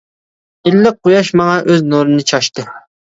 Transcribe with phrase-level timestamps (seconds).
[0.69, 2.67] ئىللىق قۇياش ماڭا ئۆز نۇرىنى چاچتى.